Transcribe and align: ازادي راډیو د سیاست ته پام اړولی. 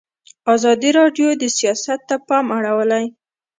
ازادي 0.53 0.89
راډیو 0.99 1.27
د 1.41 1.43
سیاست 1.57 1.99
ته 2.09 2.15
پام 2.27 2.45
اړولی. 2.57 3.05